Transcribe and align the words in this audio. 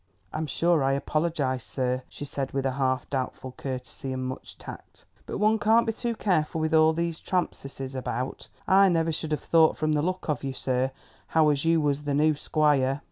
"I'm 0.33 0.47
sure 0.47 0.83
I 0.83 0.93
apologise, 0.93 1.63
sir," 1.63 2.01
she 2.09 2.25
said 2.25 2.53
with 2.53 2.65
a 2.65 2.71
half 2.71 3.07
doubtful 3.11 3.51
courtesy 3.51 4.11
and 4.13 4.25
much 4.29 4.57
tact, 4.57 5.05
"but 5.27 5.37
one 5.37 5.59
can't 5.59 5.85
be 5.85 5.93
too 5.93 6.15
careful 6.15 6.59
with 6.59 6.73
all 6.73 6.91
these 6.91 7.19
trampseses 7.19 7.93
about; 7.93 8.47
I 8.67 8.89
never 8.89 9.11
should 9.11 9.29
have 9.29 9.43
thought 9.43 9.77
from 9.77 9.91
the 9.91 10.01
look 10.01 10.27
of 10.27 10.43
you, 10.43 10.53
sir, 10.53 10.89
how 11.27 11.49
as 11.49 11.65
you 11.65 11.81
was 11.81 12.05
the 12.05 12.15
new 12.15 12.33
squire." 12.33 12.99